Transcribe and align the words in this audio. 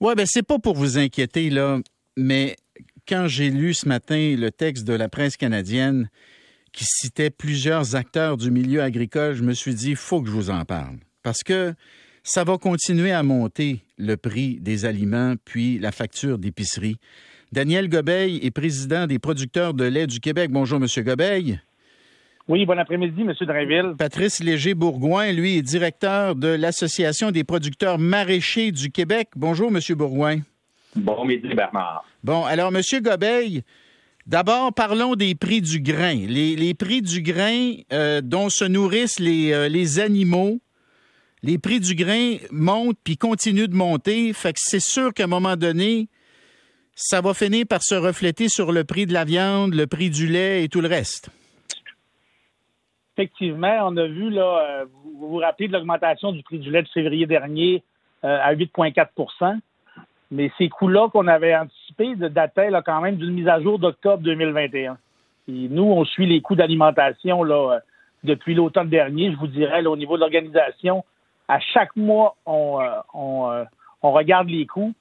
Oui, 0.00 0.14
ben 0.16 0.26
c'est 0.26 0.44
pas 0.44 0.58
pour 0.60 0.76
vous 0.76 0.96
inquiéter, 0.96 1.50
là, 1.50 1.80
mais 2.16 2.56
quand 3.08 3.26
j'ai 3.26 3.50
lu 3.50 3.74
ce 3.74 3.88
matin 3.88 4.36
le 4.38 4.50
texte 4.50 4.84
de 4.84 4.92
la 4.92 5.08
presse 5.08 5.36
canadienne 5.36 6.08
qui 6.72 6.84
citait 6.84 7.30
plusieurs 7.30 7.96
acteurs 7.96 8.36
du 8.36 8.52
milieu 8.52 8.80
agricole, 8.80 9.34
je 9.34 9.42
me 9.42 9.54
suis 9.54 9.74
dit, 9.74 9.96
faut 9.96 10.22
que 10.22 10.28
je 10.28 10.32
vous 10.32 10.50
en 10.50 10.64
parle. 10.64 10.98
Parce 11.24 11.42
que 11.42 11.74
ça 12.22 12.44
va 12.44 12.58
continuer 12.58 13.10
à 13.10 13.24
monter 13.24 13.80
le 13.96 14.16
prix 14.16 14.60
des 14.60 14.84
aliments, 14.84 15.34
puis 15.44 15.78
la 15.80 15.90
facture 15.90 16.38
d'épicerie. 16.38 16.98
Daniel 17.50 17.88
Gobeil 17.88 18.38
est 18.42 18.50
président 18.50 19.06
des 19.06 19.18
producteurs 19.18 19.74
de 19.74 19.84
lait 19.84 20.06
du 20.06 20.20
Québec. 20.20 20.50
Bonjour, 20.52 20.78
Monsieur 20.78 21.02
Gobeil. 21.02 21.60
Oui, 22.48 22.64
bon 22.64 22.78
après-midi, 22.78 23.20
M. 23.20 23.34
Drainville. 23.46 23.94
Patrice 23.98 24.42
Léger-Bourgoin, 24.42 25.32
lui, 25.32 25.58
est 25.58 25.62
directeur 25.62 26.34
de 26.34 26.48
l'Association 26.48 27.30
des 27.30 27.44
producteurs 27.44 27.98
maraîchers 27.98 28.72
du 28.72 28.90
Québec. 28.90 29.28
Bonjour, 29.36 29.68
M. 29.68 29.78
Bourgoin. 29.94 30.38
Bon 30.96 31.26
midi, 31.26 31.48
Bernard. 31.54 32.06
Bon, 32.24 32.46
alors, 32.46 32.74
M. 32.74 32.80
Gobeil, 33.02 33.64
d'abord, 34.26 34.72
parlons 34.72 35.14
des 35.14 35.34
prix 35.34 35.60
du 35.60 35.80
grain. 35.80 36.14
Les, 36.26 36.72
prix 36.72 37.02
du 37.02 37.20
grain 37.20 37.74
euh, 37.92 38.22
dont 38.22 38.48
se 38.48 38.64
nourrissent 38.64 39.20
les, 39.20 39.52
euh, 39.52 39.68
les 39.68 40.00
animaux, 40.00 40.58
les 41.42 41.58
prix 41.58 41.80
du 41.80 41.94
grain 41.94 42.36
montent 42.50 42.98
puis 43.04 43.18
continuent 43.18 43.68
de 43.68 43.76
monter. 43.76 44.32
Fait 44.32 44.54
que 44.54 44.60
c'est 44.62 44.80
sûr 44.80 45.12
qu'à 45.12 45.24
un 45.24 45.28
moment 45.28 45.56
donné, 45.56 46.08
ça 46.94 47.20
va 47.20 47.34
finir 47.34 47.66
par 47.68 47.82
se 47.82 47.94
refléter 47.94 48.48
sur 48.48 48.72
le 48.72 48.84
prix 48.84 49.04
de 49.04 49.12
la 49.12 49.26
viande, 49.26 49.74
le 49.74 49.86
prix 49.86 50.08
du 50.08 50.26
lait 50.26 50.64
et 50.64 50.70
tout 50.70 50.80
le 50.80 50.88
reste 50.88 51.28
effectivement, 53.18 53.80
on 53.82 53.96
a 53.96 54.06
vu, 54.06 54.30
là, 54.30 54.42
euh, 54.42 54.84
vous 55.18 55.28
vous 55.28 55.36
rappelez 55.38 55.66
de 55.66 55.72
l'augmentation 55.72 56.30
du 56.30 56.42
prix 56.44 56.58
du 56.58 56.70
lait 56.70 56.82
de 56.82 56.88
février 56.88 57.26
dernier 57.26 57.82
euh, 58.24 58.38
à 58.40 58.54
8,4% 58.54 59.58
mais 60.30 60.52
ces 60.58 60.68
coûts-là 60.68 61.08
qu'on 61.08 61.26
avait 61.26 61.56
anticipés 61.56 62.14
dataient 62.14 62.68
quand 62.84 63.00
même 63.00 63.16
d'une 63.16 63.32
mise 63.32 63.48
à 63.48 63.62
jour 63.62 63.78
d'octobre 63.78 64.22
2021. 64.22 64.98
Et 65.48 65.68
nous, 65.70 65.84
on 65.84 66.04
suit 66.04 66.26
les 66.26 66.42
coûts 66.42 66.54
d'alimentation 66.54 67.46
euh, 67.46 67.78
depuis 68.24 68.54
l'automne 68.54 68.90
dernier. 68.90 69.32
Je 69.32 69.38
vous 69.38 69.46
dirais, 69.46 69.86
au 69.86 69.96
niveau 69.96 70.16
de 70.16 70.20
l'organisation, 70.20 71.02
à 71.48 71.60
chaque 71.60 71.96
mois, 71.96 72.36
on, 72.44 72.78
on, 73.14 74.12
regarde 74.12 74.50
les 74.50 74.66
coûts. 74.66 74.92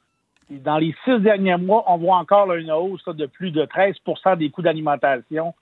dans 0.50 0.78
les 0.78 0.96
six 1.04 1.20
derniers 1.20 1.58
mois, 1.58 1.84
on 1.88 1.98
voit 1.98 2.16
encore 2.16 2.54
une 2.54 2.72
hausse 2.72 3.04
de 3.04 3.26
plus 3.26 3.52
de 3.52 3.66
13% 3.66 4.38
des 4.38 4.50
coûts 4.50 4.62
d'alimentation 4.62 5.54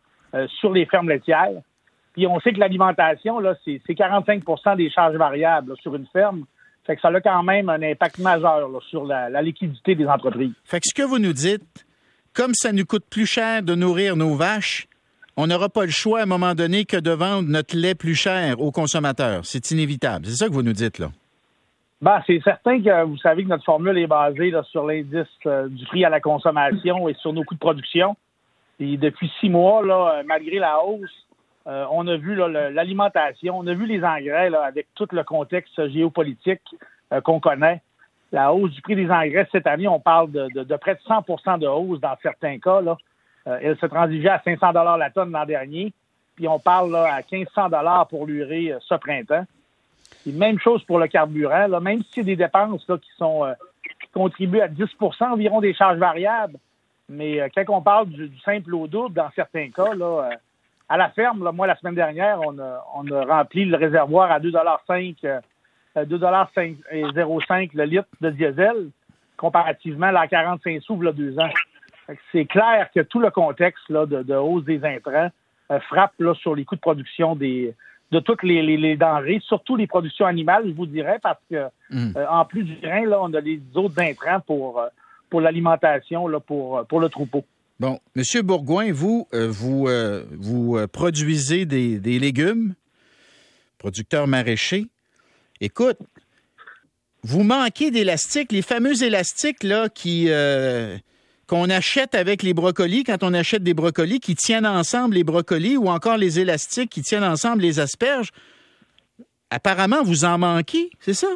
sur 0.59 0.73
les 0.73 0.86
fermes 0.86 1.09
laitières. 1.09 1.64
Puis 2.16 2.26
on 2.28 2.40
sait 2.40 2.54
que 2.54 2.60
l'alimentation, 2.60 3.40
là, 3.40 3.56
c'est 3.66 3.82
45% 3.88 4.78
des 4.78 4.90
charges 4.90 5.18
variables 5.18 5.76
sur 5.82 5.96
une 5.96 6.08
ferme. 6.08 6.46
Fait 6.86 6.96
que 6.96 7.02
ça 7.02 7.10
a 7.10 7.20
quand 7.20 7.44
même 7.44 7.68
un 7.68 7.82
impact 7.82 8.20
majeur 8.20 8.70
sur 8.90 9.06
la, 9.06 9.42
liquidité 9.42 9.96
des 9.96 10.08
entreprises. 10.08 10.54
Fait 10.64 10.80
que 10.80 10.88
ce 10.88 10.94
que 10.94 11.02
vous 11.02 11.20
nous 11.20 11.34
dites, 11.34 11.86
comme 12.34 12.54
ça 12.54 12.72
nous 12.72 12.86
coûte 12.86 13.04
plus 13.10 13.26
cher 13.26 13.64
de 13.64 13.76
nourrir 13.76 14.16
nos 14.16 14.36
vaches, 14.36 14.88
on 15.36 15.48
n'aura 15.48 15.68
pas 15.68 15.84
le 15.84 15.92
choix 15.92 16.22
à 16.22 16.24
un 16.24 16.28
moment 16.28 16.56
donné 16.56 16.86
que 16.86 16.96
de 16.96 17.12
vendre 17.12 17.50
notre 17.50 17.76
lait 17.76 17.96
plus 17.96 18.16
cher 18.16 18.62
aux 18.62 18.72
consommateurs. 18.72 19.42
C'est 19.44 19.72
inévitable. 19.72 20.28
C'est 20.28 20.38
ça 20.38 20.48
que 20.48 20.54
vous 20.54 20.62
nous 20.62 20.74
dites, 20.74 21.00
là. 21.00 21.08
Ben, 22.02 22.22
c'est 22.28 22.42
certain 22.44 22.82
que 22.82 23.04
vous 23.06 23.18
savez 23.18 23.44
que 23.44 23.50
notre 23.50 23.64
formule 23.66 23.98
est 23.98 24.08
basée 24.08 24.54
sur 24.70 24.86
l'indice 24.86 25.28
euh, 25.48 25.68
du 25.68 25.86
prix 25.86 26.06
à 26.06 26.10
la 26.10 26.22
consommation 26.22 27.10
et 27.10 27.14
sur 27.16 27.34
nos 27.34 27.44
coûts 27.44 27.56
de 27.56 27.60
production. 27.60 28.16
Et 28.80 28.96
depuis 28.98 29.32
six 29.40 29.50
mois, 29.50 29.84
là, 29.84 30.22
malgré 30.26 30.60
la 30.60 30.84
hausse, 30.84 31.25
euh, 31.68 31.86
on 31.90 32.08
a 32.08 32.16
vu 32.16 32.36
l'alimentation, 32.36 33.58
on 33.58 33.66
a 33.66 33.74
vu 33.74 33.88
les 33.88 34.04
engrais 34.04 34.54
avec 34.54 34.88
tout 34.94 35.08
le 35.12 35.24
contexte 35.24 35.88
géopolitique 35.90 36.62
euh, 37.12 37.22
qu'on 37.22 37.40
connaît. 37.40 37.82
La 38.32 38.54
hausse 38.54 38.72
du 38.72 38.82
prix 38.82 38.96
des 38.96 39.10
engrais 39.10 39.48
cette 39.52 39.66
année, 39.66 39.88
on 39.88 40.00
parle 40.00 40.32
de, 40.32 40.76
près 40.76 40.96
de 40.96 41.00
100% 41.00 41.60
de 41.60 41.68
hausse 41.68 42.00
dans 42.00 42.16
certains 42.22 42.60
cas. 42.60 42.82
Là. 42.82 42.98
Euh, 43.48 43.60
elle 43.62 43.78
se 43.78 43.86
transigeait 43.88 44.30
à 44.30 44.42
500 44.44 44.74
la 44.98 45.10
tonne 45.10 45.32
l'an 45.32 45.46
dernier, 45.46 45.92
puis 46.36 46.48
on 46.48 46.60
parle 46.60 46.92
là, 46.92 47.16
à 47.16 47.22
1500 47.31 47.70
pour 48.09 48.28
l'urée 48.28 48.74
ce 48.81 48.96
printemps. 48.96 49.46
même 50.28 50.59
chose 50.59 50.84
pour 50.84 51.00
le 51.00 51.08
carburant, 51.08 51.68
là, 51.68 51.80
même 51.80 52.04
si 52.12 52.24
des 52.24 52.36
dépenses 52.36 52.86
qui 52.86 53.12
sont 53.18 53.44
qui 54.02 54.08
contribuent 54.14 54.62
à 54.62 54.68
10% 54.68 55.31
environ 55.31 55.62
des 55.62 55.74
charges 55.74 55.98
variables, 55.98 56.58
mais 57.08 57.40
quand 57.56 57.64
on 57.70 57.81
parle 57.81 58.09
du, 58.09 58.31
simple 58.44 58.74
au 58.74 58.88
double, 58.88 59.14
dans 59.14 59.30
certains 59.36 59.70
cas, 59.70 59.94
là, 59.94 60.31
à 60.88 60.97
la 60.97 61.09
ferme, 61.09 61.50
moi, 61.51 61.68
la 61.68 61.75
semaine 61.78 61.96
dernière, 61.96 62.40
on 62.46 62.57
a, 62.59 62.85
on 62.96 63.09
a 63.12 63.25
rempli 63.25 63.66
le 63.66 63.78
réservoir 63.78 64.31
à 64.31 64.40
2,5 64.40 65.16
euh, 65.97 66.06
2,05 66.06 67.69
le 67.73 67.84
litre 67.85 68.07
de 68.22 68.29
diesel, 68.29 68.90
comparativement 69.38 70.07
à 70.07 70.28
45 70.28 70.81
sous 70.81 70.97
il 71.01 71.06
y 71.06 71.07
a 71.07 71.12
deux 71.12 71.40
ans. 71.40 71.50
C'est 72.31 72.45
clair 72.45 72.90
que 72.94 73.00
tout 73.00 73.19
le 73.19 73.31
contexte 73.31 73.90
là, 73.90 74.06
de, 74.06 74.35
hausse 74.35 74.66
des 74.66 74.84
intrants 74.85 75.29
euh, 75.72 75.79
frappe 75.79 76.13
là, 76.19 76.35
sur 76.35 76.53
les 76.53 76.66
coûts 76.66 76.75
de 76.75 76.81
production 76.81 77.35
des, 77.35 77.74
de 78.12 78.19
toutes 78.19 78.44
les, 78.44 78.62
les, 78.62 78.95
denrées, 78.95 79.41
surtout 79.44 79.75
les 79.75 79.88
productions 79.88 80.28
animales, 80.28 80.63
je 80.68 80.74
vous 80.74 80.85
dirais, 80.85 81.18
parce 81.24 81.40
que 81.50 81.66
mm. 81.90 82.18
euh, 82.18 82.25
en 82.29 82.45
plus 82.45 82.63
du 82.63 82.75
grain, 82.75 83.06
là, 83.06 83.18
on 83.22 83.34
a 83.34 83.40
les 83.40 83.59
autres 83.74 84.00
intrants 84.00 84.41
pour, 84.41 84.84
pour 85.29 85.41
l'alimentation, 85.41 86.29
pour, 86.45 86.85
pour 86.85 87.00
le 87.00 87.09
troupeau. 87.09 87.44
Bon, 87.78 88.00
Monsieur 88.16 88.41
Bourgoin, 88.41 88.94
vous, 88.94 89.28
euh, 89.34 89.50
vous, 89.52 89.88
euh, 89.90 90.24
euh, 90.41 90.88
produisez 90.88 91.66
des, 91.66 92.00
légumes, 92.19 92.74
producteur 93.78 94.28
maraîcher. 94.28 94.86
Écoute, 95.59 95.97
vous 97.24 97.44
manquez 97.44 97.91
d'élastiques, 97.91 98.53
les 98.53 98.62
fameux 98.62 99.03
élastiques 99.03 99.63
là 99.63 99.90
qui 99.90 100.30
qu'on 101.47 101.69
achète 101.69 102.16
avec 102.16 102.41
les 102.41 102.56
brocolis 102.56 103.03
quand 103.03 103.22
on 103.22 103.34
achète 103.34 103.62
des 103.62 103.75
brocolis 103.75 104.19
qui 104.19 104.36
tiennent 104.36 104.66
ensemble 104.66 105.13
les 105.16 105.24
brocolis 105.24 105.78
ou 105.78 105.90
encore 105.90 106.18
les 106.18 106.40
élastiques 106.40 106.90
qui 106.90 107.02
tiennent 107.03 107.24
ensemble 107.24 107.62
les 107.62 107.80
asperges. 107.80 108.31
Apparemment, 109.52 110.02
vous 110.02 110.25
en 110.25 110.40
manquez, 110.40 110.90
c'est 111.02 111.13
ça? 111.13 111.28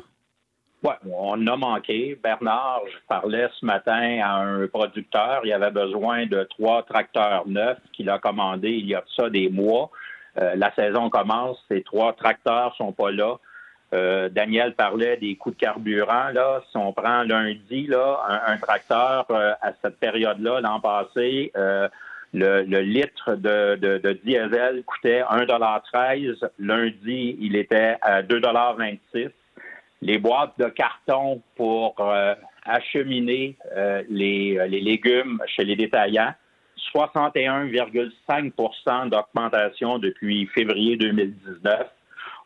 Oui, 0.82 0.94
on 1.12 1.46
a 1.46 1.58
manqué. 1.58 2.18
Bernard, 2.24 2.82
je 2.88 2.98
parlais 3.10 3.50
ce 3.60 3.66
matin 3.66 4.22
à 4.24 4.36
un 4.38 4.66
producteur, 4.68 5.42
il 5.44 5.52
avait 5.52 5.72
besoin 5.72 6.26
de 6.26 6.44
trois 6.44 6.84
tracteurs 6.84 7.46
neufs 7.48 7.80
qu'il 7.92 8.10
a 8.10 8.18
commandés 8.18 8.72
il 8.72 8.88
y 8.88 8.96
a 8.96 9.04
ça 9.18 9.30
des 9.30 9.50
mois. 9.50 9.92
Euh, 10.38 10.56
la 10.56 10.74
saison 10.76 11.10
commence, 11.10 11.58
ces 11.68 11.84
trois 11.84 12.14
tracteurs 12.14 12.74
sont 12.78 12.94
pas 12.94 13.12
là. 13.12 13.36
Euh, 13.94 14.30
Daniel 14.30 14.74
parlait 14.76 15.18
des 15.18 15.36
coûts 15.36 15.52
de 15.52 15.58
carburant. 15.58 16.30
Là, 16.34 16.62
si 16.72 16.78
on 16.78 16.94
prend 16.94 17.24
lundi, 17.24 17.88
là, 17.88 18.20
un, 18.48 18.58
tracteur 18.58 19.26
euh, 19.32 19.52
à 19.62 19.74
cette 19.82 20.00
période-là, 20.00 20.62
l'an 20.62 20.80
passé, 20.80 21.52
le, 22.32 22.62
litre 22.80 23.36
de, 23.36 23.76
de, 23.76 24.14
diesel 24.24 24.84
coûtait 24.86 25.24
1,13 25.24 26.48
Lundi, 26.60 27.36
il 27.42 27.58
était 27.58 27.98
à 28.02 28.22
2,26 28.22 29.32
les 30.02 30.18
boîtes 30.18 30.58
de 30.58 30.66
carton 30.66 31.44
pour 31.56 31.94
euh, 32.00 32.34
acheminer 32.66 33.56
euh, 33.76 34.02
les, 34.10 34.58
euh, 34.58 34.66
les, 34.68 34.82
légumes 34.82 35.40
chez 35.48 35.66
les 35.66 35.76
détaillants. 35.76 36.34
61,5% 36.96 39.10
d'augmentation 39.10 40.00
depuis 40.00 40.48
février 40.48 40.96
2019. 40.96 41.88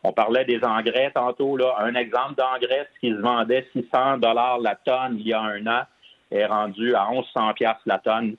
On 0.02 0.12
parlait 0.12 0.44
des 0.44 0.58
engrais 0.64 1.12
tantôt. 1.14 1.56
Là. 1.56 1.76
Un 1.78 1.94
exemple 1.94 2.34
d'engrais 2.34 2.88
qui 3.00 3.10
se 3.10 3.16
vendait 3.16 3.66
600 3.72 4.18
dollars 4.18 4.58
la 4.58 4.74
tonne 4.74 5.16
il 5.18 5.28
y 5.28 5.32
a 5.32 5.40
un 5.40 5.66
an 5.66 5.84
est 6.30 6.44
rendu 6.46 6.94
à 6.94 7.08
1100 7.10 7.54
pièces 7.54 7.76
la 7.86 7.98
tonne. 7.98 8.36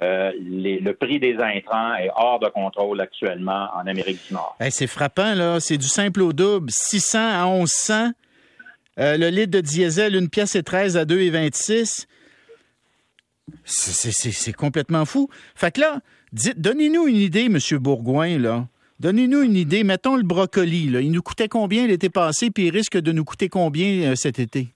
le 0.00 0.92
prix 0.92 1.18
des 1.18 1.36
intrants 1.38 1.94
est 1.94 2.10
hors 2.14 2.38
de 2.38 2.46
contrôle 2.48 3.00
actuellement 3.00 3.68
en 3.74 3.84
Amérique 3.86 4.20
du 4.28 4.34
Nord. 4.34 4.56
c'est 4.68 4.86
frappant, 4.86 5.34
là. 5.34 5.58
C'est 5.60 5.78
du 5.78 5.88
simple 5.88 6.22
au 6.22 6.32
double. 6.32 6.70
600 6.70 7.18
à 7.18 7.46
1100. 7.46 8.12
Euh, 8.98 9.16
le 9.16 9.28
litre 9.28 9.52
de 9.52 9.60
diesel, 9.60 10.16
une 10.16 10.28
pièce 10.28 10.56
et 10.56 10.62
13 10.62 10.96
à 10.96 11.04
2,26. 11.04 12.06
C'est 13.64 14.52
complètement 14.52 15.04
fou. 15.04 15.28
Fait 15.54 15.70
que 15.72 15.80
là, 15.80 16.00
donnez-nous 16.56 17.06
une 17.06 17.16
idée, 17.16 17.46
M. 17.46 17.58
Bourgoin, 17.78 18.38
là. 18.38 18.66
Donnez-nous 19.00 19.42
une 19.42 19.54
idée. 19.54 19.84
Mettons 19.84 20.16
le 20.16 20.24
brocoli. 20.24 20.86
Il 20.86 21.12
nous 21.12 21.22
coûtait 21.22 21.48
combien 21.48 21.86
l'été 21.86 22.10
passé, 22.10 22.50
puis 22.50 22.66
il 22.66 22.70
risque 22.70 22.98
de 22.98 23.12
nous 23.12 23.24
coûter 23.24 23.48
combien 23.48 24.10
euh, 24.10 24.14
cet 24.16 24.40
été? 24.40 24.68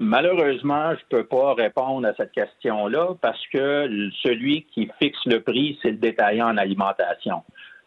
Malheureusement, 0.00 0.90
je 0.90 1.16
ne 1.16 1.20
peux 1.20 1.26
pas 1.26 1.54
répondre 1.54 2.06
à 2.08 2.14
cette 2.16 2.32
question-là 2.32 3.14
parce 3.22 3.40
que 3.52 4.10
celui 4.24 4.66
qui 4.74 4.90
fixe 5.00 5.24
le 5.24 5.40
prix, 5.40 5.78
c'est 5.82 5.92
le 5.92 5.98
détaillant 5.98 6.48
en 6.48 6.56
alimentation. 6.56 7.44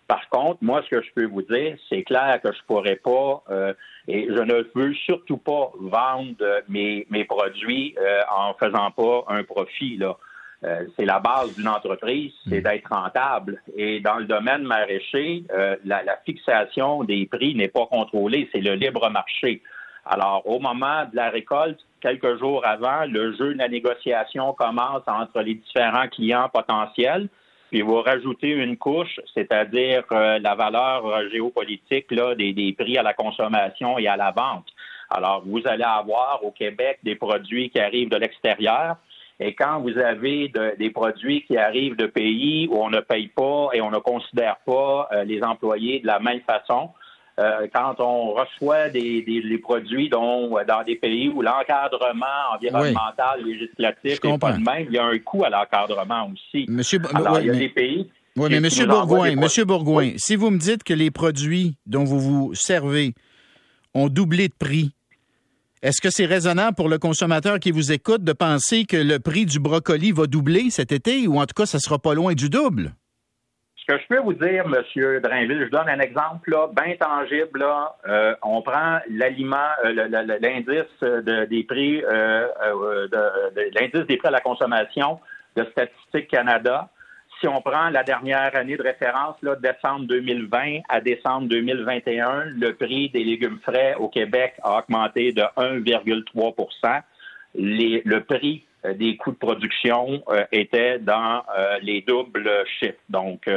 Par 0.08 0.30
contre, 0.30 0.60
moi, 0.62 0.82
ce 0.84 0.90
que 0.96 1.02
je 1.02 1.12
peux 1.14 1.26
vous 1.26 1.42
dire, 1.42 1.78
c'est 1.90 2.04
clair 2.04 2.40
que 2.42 2.54
je 2.54 2.60
pourrais 2.66 2.96
pas, 2.96 3.44
euh, 3.50 3.74
et 4.08 4.28
je 4.30 4.42
ne 4.42 4.64
veux 4.74 4.94
surtout 4.94 5.38
pas 5.38 5.72
vendre 5.80 6.64
mes, 6.70 7.06
mes 7.10 7.26
produits 7.26 7.94
euh, 8.00 8.22
en 8.34 8.54
faisant 8.54 8.92
pas 8.92 9.26
un 9.28 9.44
profit. 9.44 9.98
Là. 9.98 10.18
Euh, 10.64 10.86
c'est 10.98 11.06
la 11.06 11.20
base 11.20 11.56
d'une 11.56 11.68
entreprise, 11.68 12.32
c'est 12.48 12.60
mm. 12.60 12.64
d'être 12.64 12.90
rentable. 12.90 13.62
Et 13.76 14.00
dans 14.00 14.16
le 14.16 14.26
domaine 14.26 14.64
maraîcher, 14.64 15.44
la, 15.84 16.04
la, 16.04 16.18
fixation 16.26 17.04
des 17.04 17.26
prix 17.26 17.54
n'est 17.54 17.68
pas 17.68 17.86
contrôlée, 17.86 18.50
c'est 18.54 18.62
le 18.62 18.76
libre 18.76 19.10
marché. 19.10 19.62
Alors, 20.06 20.42
au 20.46 20.60
moment 20.60 21.04
de 21.12 21.18
la 21.18 21.30
récolte, 21.30 21.80
quelques 22.00 22.40
jours 22.40 22.66
avant, 22.66 23.04
le 23.06 23.34
jeu 23.34 23.54
de 23.54 23.58
la 23.58 23.68
négociation 23.68 24.54
commence 24.54 25.04
entre 25.06 25.42
les 25.42 25.56
différents 25.56 26.08
clients 26.08 26.50
potentiels. 26.52 27.28
Puis 27.70 27.82
vous 27.82 28.02
rajoutez 28.02 28.50
une 28.50 28.78
couche, 28.78 29.20
c'est-à-dire 29.34 30.04
euh, 30.12 30.40
la 30.40 30.56
valeur 30.56 31.06
euh, 31.06 31.30
géopolitique 31.30 32.12
là, 32.12 32.34
des, 32.34 32.54
des, 32.54 32.74
prix 32.74 32.98
à 32.98 33.04
la 33.04 33.14
consommation 33.14 33.98
et 34.00 34.08
à 34.08 34.16
la 34.16 34.32
vente. 34.32 34.68
Alors, 35.10 35.44
vous 35.46 35.62
allez 35.66 35.84
avoir 35.84 36.44
au 36.44 36.52
Québec 36.52 37.00
des 37.04 37.16
produits 37.16 37.70
qui 37.70 37.80
arrivent 37.80 38.10
de 38.10 38.18
l'extérieur. 38.18 38.98
Et 39.40 39.54
quand 39.54 39.80
vous 39.82 39.98
avez 39.98 40.52
des 40.80 40.90
produits 40.90 41.44
qui 41.44 41.58
arrivent 41.58 41.96
de 41.96 42.08
pays 42.08 42.68
où 42.72 42.82
on 42.82 42.90
ne 42.90 43.02
paye 43.02 43.28
pas 43.28 43.70
et 43.74 43.82
on 43.82 43.92
ne 43.92 44.00
considère 44.00 44.58
pas 44.66 45.08
euh, 45.12 45.24
les 45.24 45.44
employés 45.44 46.00
de 46.00 46.08
la 46.08 46.20
même 46.20 46.42
façon, 46.42 46.90
euh, 47.40 47.68
quand 47.74 48.00
on 48.00 48.34
reçoit 48.34 48.90
des, 48.90 49.22
des, 49.22 49.58
produits 49.60 50.10
dont, 50.10 50.58
dans 50.68 50.84
des 50.84 50.96
pays 50.96 51.30
où 51.30 51.44
l'encadrement 51.44 52.26
environnemental, 52.56 53.44
législatif 53.46 54.24
n'est 54.24 54.38
pas 54.40 54.54
le 54.54 54.64
même, 54.64 54.88
il 54.90 54.94
y 54.94 54.98
a 54.98 55.06
un 55.06 55.20
coût 55.20 55.44
à 55.44 55.50
l'encadrement 55.50 56.32
aussi. 56.32 56.66
Monsieur, 56.68 57.00
Alors, 57.14 57.40
il 57.40 57.48
y 57.48 57.50
a 57.52 57.54
des 57.54 57.70
pays. 57.70 58.10
Oui, 58.36 58.50
mais 58.50 58.60
Monsieur 58.60 58.86
Bourgoin, 58.86 59.36
Monsieur 59.36 59.66
Bourgoin, 59.66 60.14
si 60.18 60.36
vous 60.36 60.50
me 60.50 60.58
dites 60.58 60.84
que 60.84 60.94
les 60.94 61.12
produits 61.12 61.76
dont 61.86 62.04
vous 62.04 62.20
vous 62.20 62.56
servez 62.56 63.14
ont 63.94 64.10
doublé 64.10 64.48
de 64.48 64.54
prix, 64.54 64.92
est-ce 65.84 66.02
que 66.02 66.10
c'est 66.10 66.26
raisonnable 66.26 66.76
pour 66.76 66.90
le 66.90 66.98
consommateur 66.98 67.60
qui 67.60 67.70
vous 67.70 67.92
écoute 67.92 68.24
de 68.24 68.34
penser 68.34 68.86
que 68.86 68.98
le 68.98 69.20
prix 69.20 69.46
du 69.46 69.60
brocoli 69.60 70.12
va 70.12 70.26
doubler 70.26 70.72
cet 70.72 70.92
été 70.92 71.28
ou 71.28 71.40
en 71.40 71.46
tout 71.46 71.54
cas, 71.56 71.68
ça 71.68 71.78
sera 71.80 72.00
pas 72.00 72.16
loin 72.16 72.34
du 72.34 72.50
double? 72.50 72.94
Que 73.88 73.98
je 73.98 74.08
peux 74.10 74.20
vous 74.20 74.34
dire, 74.34 74.66
M. 74.66 75.22
Drainville, 75.22 75.64
je 75.64 75.70
donne 75.70 75.88
un 75.88 76.00
exemple 76.00 76.54
bien 76.76 76.96
tangible. 77.00 77.66
Euh, 78.06 78.36
on 78.44 78.62
prend 78.62 79.00
l'aliment, 79.10 79.70
euh, 79.86 79.94
l'indice 80.42 81.46
des 81.48 81.64
prix, 81.64 82.04
euh, 82.04 82.48
l'indice 83.80 84.06
des 84.08 84.18
prix 84.18 84.28
à 84.28 84.32
la 84.32 84.42
consommation 84.42 85.22
de 85.56 85.64
Statistique 85.72 86.28
Canada. 86.28 86.90
Si 87.40 87.48
on 87.48 87.62
prend 87.62 87.90
la 87.90 88.04
dernière 88.04 88.54
année 88.58 88.76
de 88.76 88.84
référence, 88.84 89.38
décembre 89.62 90.06
2020 90.08 90.82
à 90.90 91.00
décembre 91.00 91.48
2021, 91.48 92.46
le 92.60 92.74
prix 92.74 93.10
des 93.12 93.24
légumes 93.24 93.60
frais 93.64 93.96
au 93.98 94.10
Québec 94.10 94.56
a 94.64 94.80
augmenté 94.80 95.32
de 95.32 95.44
1,3% 95.56 97.02
Le 97.56 98.20
prix 98.20 98.67
des 98.94 99.18
coûts 99.18 99.32
de 99.32 99.38
production 99.38 100.24
euh, 100.30 100.44
étaient 100.52 101.00
dans 101.00 101.44
euh, 101.58 101.78
les 101.82 102.02
doubles 102.02 102.50
chiffres. 102.80 103.00
Donc, 103.10 103.50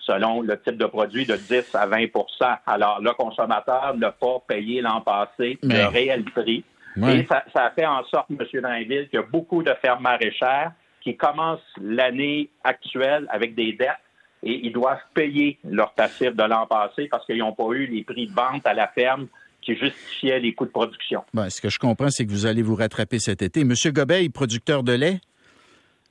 selon 0.00 0.42
le 0.42 0.60
type 0.60 0.76
de 0.76 0.86
produit, 0.86 1.26
de 1.26 1.36
10 1.36 1.74
à 1.74 1.86
20% 1.86 2.58
Alors, 2.66 3.00
le 3.00 3.12
consommateur 3.12 3.94
n'a 3.96 4.12
pas 4.12 4.42
payé 4.46 4.80
l'an 4.80 5.00
passé 5.00 5.58
le 5.62 5.86
réel 5.88 6.24
prix. 6.24 6.64
Et 6.96 7.26
ça, 7.26 7.44
ça, 7.52 7.64
a 7.64 7.70
fait 7.70 7.86
en 7.86 8.04
sorte, 8.04 8.28
M. 8.30 8.38
Drainville, 8.62 9.08
qu'il 9.08 9.18
y 9.18 9.22
a 9.22 9.26
beaucoup 9.26 9.62
de 9.62 9.74
fermes 9.82 10.02
maraîchères 10.02 10.72
qui 11.00 11.16
commencent 11.16 11.60
l'année 11.80 12.50
actuelle 12.62 13.26
avec 13.30 13.54
des 13.54 13.72
dettes 13.72 13.98
et 14.44 14.66
ils 14.66 14.72
doivent 14.72 15.02
payer 15.14 15.58
leur 15.64 15.92
passif 15.92 16.34
de 16.34 16.42
l'an 16.42 16.66
passé 16.66 17.08
parce 17.10 17.24
qu'ils 17.26 17.38
n'ont 17.38 17.52
pas 17.52 17.68
eu 17.72 17.86
les 17.86 18.04
prix 18.04 18.26
de 18.26 18.32
vente 18.32 18.66
à 18.66 18.74
la 18.74 18.88
ferme 18.88 19.26
qui 19.64 19.76
justifiait 19.76 20.38
les 20.40 20.54
coûts 20.54 20.66
de 20.66 20.70
production. 20.70 21.24
Ben, 21.32 21.48
ce 21.50 21.60
que 21.60 21.68
je 21.68 21.78
comprends, 21.78 22.10
c'est 22.10 22.26
que 22.26 22.30
vous 22.30 22.46
allez 22.46 22.62
vous 22.62 22.74
rattraper 22.74 23.18
cet 23.18 23.42
été. 23.42 23.64
Monsieur 23.64 23.90
Gobeil, 23.90 24.28
producteur 24.28 24.82
de 24.82 24.92
lait, 24.92 25.20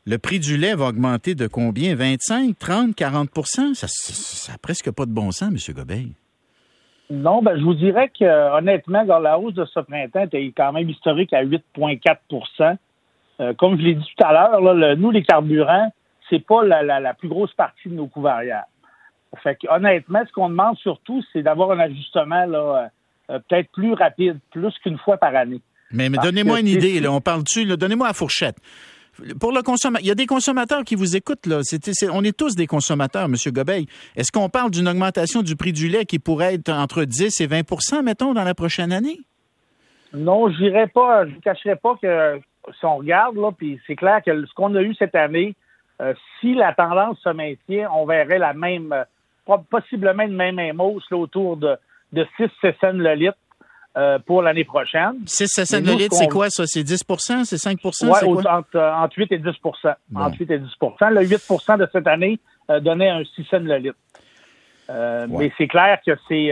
le 0.06 0.18
prix 0.18 0.40
du 0.40 0.58
lait 0.58 0.76
va 0.76 0.88
augmenter 0.88 1.36
de 1.36 1.48
combien? 1.48 1.96
25, 1.96 2.58
30, 2.58 2.96
40% 2.96 3.74
Ça 3.74 4.52
n'a 4.52 4.58
presque 4.58 4.92
pas 4.92 5.06
de 5.06 5.12
bon 5.12 5.32
sens, 5.32 5.52
Monsieur 5.52 5.74
Gobeil. 5.74 6.14
Non, 7.10 7.42
ben, 7.42 7.58
je 7.58 7.64
vous 7.64 7.74
dirais 7.74 8.10
que 8.10 8.58
honnêtement, 8.58 9.06
dans 9.06 9.20
la 9.20 9.38
hausse 9.38 9.54
de 9.54 9.66
ce 9.66 9.80
printemps 9.80 10.24
était 10.24 10.52
quand 10.56 10.74
même 10.74 10.90
historique 10.90 11.32
à 11.34 11.46
8,4% 11.46 12.78
euh, 13.40 13.54
Comme 13.54 13.78
je 13.78 13.84
l'ai 13.84 13.96
dit 13.96 14.06
tout 14.18 14.26
à 14.26 14.34
l'heure, 14.34 14.98
nous, 14.98 15.12
les 15.12 15.24
carburants, 15.24 15.92
c'est 16.30 16.46
pas 16.46 16.64
la, 16.64 17.14
plus 17.14 17.30
grosse 17.30 17.54
partie 17.54 17.90
de 17.90 17.94
nos 17.94 18.08
couvrières. 18.08 18.66
Fait 19.42 19.56
que, 19.56 19.68
honnêtement, 19.70 20.22
ce 20.28 20.32
qu'on 20.32 20.50
demande 20.50 20.78
surtout, 20.78 21.24
c'est 21.32 21.44
d'avoir 21.44 21.72
un 21.72 21.80
ajustement 21.80 22.46
là, 22.46 22.90
euh, 23.30 23.40
peut-être 23.48 23.72
plus 23.72 23.94
rapide, 23.94 24.40
plus 24.52 24.74
qu'une 24.84 24.98
fois 24.98 25.18
par 25.18 25.36
année. 25.36 25.62
Mais, 25.92 26.10
donnez-moi 26.10 26.60
une 26.60 26.68
idée, 26.68 27.00
là, 27.00 27.12
on 27.12 27.22
parle-tu, 27.22 27.66
donnez-moi 27.66 28.08
la 28.08 28.14
fourchette. 28.14 28.58
Pour 29.40 29.52
le 29.52 29.62
consommateur, 29.62 30.04
il 30.04 30.08
y 30.08 30.12
a 30.12 30.16
des 30.16 30.26
consommateurs 30.26 30.84
qui 30.84 30.96
vous 30.96 31.16
écoutent, 31.16 31.46
là. 31.46 31.62
on 32.12 32.24
est 32.24 32.36
tous 32.36 32.56
des 32.56 32.66
consommateurs, 32.66 33.26
M. 33.26 33.36
Gobeil. 33.48 33.86
Est-ce 34.16 34.32
qu'on 34.32 34.50
parle 34.50 34.72
d'une 34.72 34.88
augmentation 34.88 35.44
du 35.44 35.56
prix 35.56 35.72
du 35.72 35.88
lait 35.88 36.06
qui 36.06 36.18
pourrait 36.18 36.56
être 36.56 36.70
entre 36.70 37.04
10 37.04 37.42
et 37.42 37.48
20% 37.48 38.02
mettons, 38.02 38.34
dans 38.34 38.44
la 38.44 38.56
prochaine 38.56 38.92
année? 38.92 39.20
Non, 40.14 40.50
je 40.52 40.64
n'irai 40.64 40.88
pas, 40.88 41.28
je 41.28 41.36
ne 41.36 41.40
cacherai 41.42 41.76
pas 41.76 41.96
que 42.02 42.40
si 42.72 42.86
on 42.86 42.98
regarde, 42.98 43.36
là, 43.36 43.52
puis 43.52 43.80
c'est 43.86 43.96
clair 43.96 44.22
que 44.26 44.46
ce 44.46 44.54
qu'on 44.54 44.74
a 44.76 44.82
eu 44.82 44.96
cette 44.96 45.16
année, 45.16 45.56
euh, 46.02 46.14
si 46.40 46.56
la 46.56 46.74
tendance 46.74 47.20
se 47.20 47.30
maintient, 47.30 47.90
on 47.94 48.06
verrait 48.06 48.40
la 48.40 48.54
même, 48.54 48.94
euh, 48.94 49.58
possiblement 49.70 50.24
une 50.24 50.36
même 50.36 50.60
émousse 50.60 51.12
autour 51.12 51.58
de 51.58 51.78
de 52.14 52.26
6 52.38 52.50
cents 52.80 52.94
le 52.94 53.14
litre 53.16 53.38
euh, 53.98 54.18
pour 54.20 54.42
l'année 54.42 54.64
prochaine. 54.64 55.20
6 55.26 55.48
cents 55.66 55.78
le 55.80 55.98
litre, 55.98 56.16
c'est 56.16 56.28
quoi 56.28 56.50
ça? 56.50 56.64
C'est 56.66 56.82
10% 56.82 57.44
c'est 57.44 57.58
5 57.58 57.78
Oui, 57.84 58.48
entre, 58.48 58.80
entre, 58.80 59.18
8 59.18 59.32
et 59.32 59.40
10% 59.40 59.96
Entre 60.16 60.40
8 60.40 60.52
et 60.52 60.60
10% 60.60 61.14
Le 61.14 61.22
8% 61.22 61.78
de 61.78 61.88
cette 61.92 62.08
année 62.08 62.40
euh, 62.70 62.80
donnait 62.80 63.10
un 63.10 63.24
6 63.24 63.44
cents 63.50 63.60
le 63.60 63.78
litre. 63.78 63.98
Euh, 64.90 65.28
mais 65.30 65.52
c'est 65.58 65.68
clair 65.68 66.00
que 66.06 66.12
c'est 66.28 66.52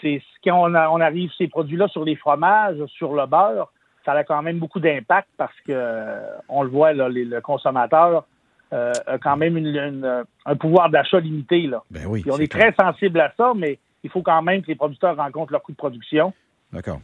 c'est 0.00 0.22
ce 0.22 0.48
qu'on 0.48 0.74
on 0.74 1.00
arrive 1.00 1.30
ces 1.36 1.46
produits-là 1.46 1.86
sur 1.88 2.04
les 2.04 2.16
fromages, 2.16 2.82
sur 2.86 3.14
le 3.14 3.26
beurre, 3.26 3.70
ça 4.04 4.12
a 4.12 4.24
quand 4.24 4.40
même 4.40 4.58
beaucoup 4.58 4.80
d'impact 4.80 5.28
parce 5.36 5.54
que 5.66 6.20
on 6.48 6.62
le 6.62 6.70
voit, 6.70 6.94
là, 6.94 7.08
le 7.10 7.40
consommateur 7.40 8.24
a 8.70 9.18
quand 9.20 9.36
même 9.36 9.58
une, 9.58 10.24
un 10.46 10.56
pouvoir 10.56 10.88
d'achat 10.88 11.20
limité. 11.20 11.66
Là. 11.66 11.82
Ben 11.90 12.06
oui, 12.06 12.24
on 12.30 12.38
est 12.38 12.50
très 12.50 12.72
sensible 12.72 13.20
à 13.20 13.30
ça, 13.36 13.52
mais 13.54 13.78
il 14.04 14.10
faut 14.10 14.22
quand 14.22 14.42
même 14.42 14.62
que 14.62 14.68
les 14.68 14.74
producteurs 14.74 15.16
rencontrent 15.16 15.52
leur 15.52 15.62
coût 15.62 15.72
de 15.72 15.76
production. 15.76 16.32
D'accord. 16.72 17.00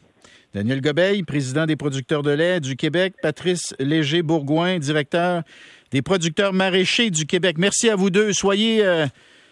Daniel 0.55 0.81
Gobeil, 0.81 1.23
président 1.23 1.67
des 1.67 1.77
producteurs 1.77 2.23
de 2.23 2.31
lait 2.31 2.61
du 2.61 2.77
Québec. 2.77 3.15
Patrice 3.21 3.75
Léger-Bourgoin, 3.79 4.79
directeur 4.79 5.43
des 5.91 6.03
producteurs 6.03 6.53
maraîchers 6.53 7.11
du 7.11 7.27
Québec. 7.27 7.57
Merci 7.59 7.91
à 7.91 7.97
vous 7.97 8.09
deux. 8.09 8.33
Soyez, 8.33 8.85
euh, 8.85 9.07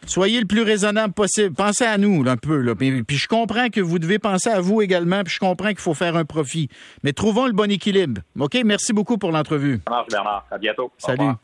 soyez 0.06 0.41
le 0.41 0.46
plus 0.46 0.62
raisonnable 0.62 1.12
possible. 1.12 1.55
Pensez 1.55 1.85
à 1.85 1.99
nous 1.99 2.25
un 2.26 2.37
peu. 2.37 2.58
Là. 2.58 2.75
Puis, 2.75 3.02
puis, 3.02 3.17
je 3.17 3.29
comprends 3.29 3.69
que 3.69 3.81
vous 3.81 3.99
devez 3.99 4.19
penser 4.19 4.49
à 4.49 4.61
vous 4.61 4.81
également. 4.81 5.23
Puis 5.25 5.35
je 5.35 5.41
comprends 5.41 5.69
qu'il 5.69 5.81
faut 5.81 5.94
faire 5.94 6.17
un 6.17 6.25
profit. 6.25 6.69
Mais 7.02 7.12
trouvons 7.12 7.46
le 7.46 7.52
bon 7.52 7.70
équilibre. 7.70 8.23
OK? 8.38 8.56
Merci 8.64 8.93
beaucoup 8.93 9.19
pour 9.19 9.31
l'entrevue. 9.31 9.81
Bernard. 10.11 10.46
À 10.50 10.58
bientôt. 10.58 10.91
Salut. 10.96 11.34